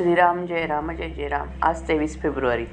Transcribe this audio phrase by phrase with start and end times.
[0.00, 2.64] श्रीराम जय राम जय जय राम आज तेवीस फेब्रुवारी.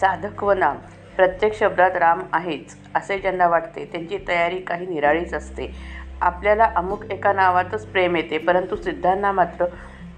[0.00, 0.76] साधक व नाम.
[1.16, 5.76] प्रत्येक शब्दात राम आहेच असे ज्यांना वाटते त्यांची तयारी काही निराळीच असते.
[6.20, 9.64] आपल्याला अमुक एका नावातच प्रेम येते परंतु सिद्धांना मात्र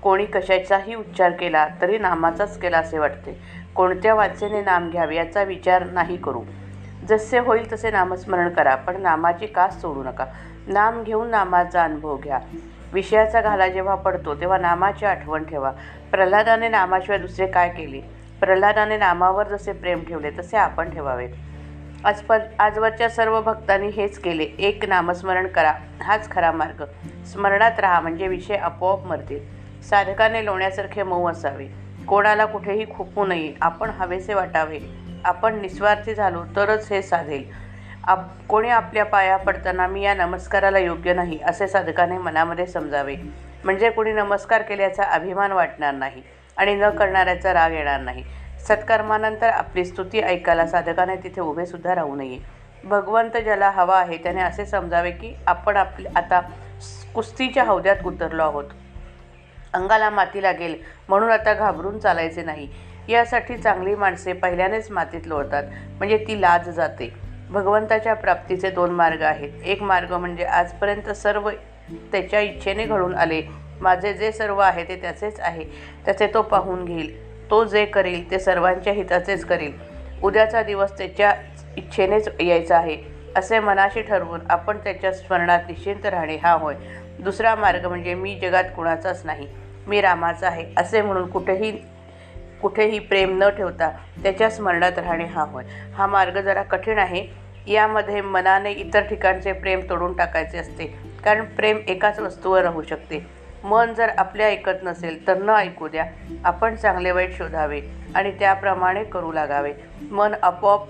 [0.03, 3.39] कोणी कशाचाही उच्चार केला तरी नामाचाच केला असे वाटते.
[3.75, 6.43] कोणत्या वाचेने नाम घ्यावे याचा विचार नाही करू.
[7.09, 10.27] जसे होईल तसे नामस्मरण करा पण नामाची कास सोडू नका.
[10.67, 12.39] नाम घेऊन नामाचा अनुभव घ्या.
[12.93, 15.73] विषयाचा घाला जेव्हा पडतो तेव्हा नामाची आठवण ठेवा.
[16.11, 18.01] प्रल्हादाने नामाशिवाय दुसरे काय केले?
[18.41, 21.29] प्रल्हादाने नामावर जसे प्रेम ठेवले तसे आपण ठेवावे.
[22.05, 24.43] आजप आजवरच्या सर्व भक्तांनी हेच केले.
[24.43, 25.73] एक नामस्मरण करा.
[26.03, 26.85] हाच खरा मार्ग.
[27.25, 29.41] स्मरणात राहा म्हणजे विषय आपोआप मरतील.
[29.83, 31.67] साधकाने लोण्यासारखे मऊ असावे.
[32.09, 33.55] कोणाला कुठेही खुपू नये.
[33.63, 34.79] आपण हवेसे वाटावे.
[35.25, 37.72] आपण निस्वार्थी झालो तरच हे साधेल.
[38.03, 43.15] आप कोणी आपल्या पाया पडताना मी या नमस्काराला योग्य नाही असे साधकाने मनामध्ये समजावे.
[43.65, 46.23] म्हणजे कोणी नमस्कार केल्याचा अभिमान वाटणार नाही
[46.57, 48.25] आणि न करणाऱ्याचा राग येणार नाही.
[48.69, 52.39] सत्कर्मानंतर आपली स्तुती ऐकायला साधकाने तिथे उभेसुद्धा राहू नये.
[52.85, 56.41] भगवंत ज्याला हवा आहे त्याने असे समजावे की आपण आपले आता
[57.15, 58.65] कुस्तीच्या हौद्यात उतरलो आहोत.
[59.75, 60.77] अंगाला माती लागेल
[61.09, 62.69] म्हणून आता घाबरून चालायचे नाही.
[63.09, 65.63] यासाठी चांगली माणसे पहिल्यानेच मातीत लोळतात
[65.99, 67.13] म्हणजे ती लाज जाते.
[67.53, 69.51] भगवंताच्या प्राप्तीचे दोन मार्ग आहेत.
[69.65, 71.51] एक मार्ग म्हणजे आजपर्यंत सर्व
[72.13, 73.43] त्याच्या इच्छेने घडून आले.
[73.81, 75.65] माझे जे सर्व आहे ते त्याचेच आहे.
[76.05, 77.33] त्याचे तो पाहून घेईल.
[77.51, 79.73] तो जे करील ते सर्वांच्या हिताचेच करील.
[80.23, 81.35] उद्याचा दिवस त्याच्या
[81.77, 82.97] इच्छेनेच यायचा आहे.
[83.37, 86.75] असे मनाशी ठरवून आपण त्याच्या स्मरणात निश्चिंत राहणे हा होय.
[87.19, 89.47] दुसरा मार्ग म्हणजे मी जगात कुणाचाच नाही.
[89.87, 90.65] मी रामाचा आहे.
[90.77, 91.73] असे म्हणून कुठेही
[92.63, 93.91] कुठेही प्रेम न ठेवता
[94.23, 95.65] त्याच्या स्मरणात राहणे हा होय.
[95.95, 97.42] हा मार्ग जरा कठीण आहे.
[97.67, 100.99] यामध्ये मनाने इतर ठिकाणचे प्रेम तोडून टाकायचे असते.
[101.25, 103.27] कारण प्रेम एकाच वस्तूवर राहू शकते.
[103.65, 106.07] मन जर आपल्या ऐकत नसेल तर न ऐकू द्या.
[106.45, 107.81] आपण चांगले वाईट शोधावे
[108.15, 109.73] आणि त्याप्रमाणे करू लागावे.
[110.11, 110.81] मन आपोआप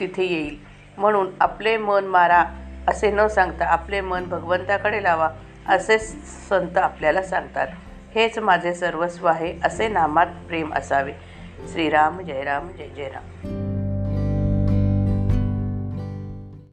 [0.00, 0.58] तिथे येईल.
[0.98, 2.44] म्हणून आपले मन मारा
[2.88, 5.30] असे न सांगता आपले मन भगवंताकडे लावा
[5.68, 5.98] असे
[6.48, 7.68] संत आपल्याला सांगतात.
[8.14, 11.12] हेच माझे सर्वस्व आहे असे नामात प्रेम असावे.
[11.72, 13.59] श्रीराम जय राम जय जय राम.